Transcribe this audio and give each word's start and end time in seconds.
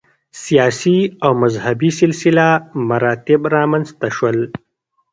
سیاسي 0.43 0.97
او 1.25 1.31
مذهبي 1.43 1.89
سلسله 1.99 2.45
مراتب 2.89 3.41
رامنځته 3.55 4.07
شول 4.17 4.37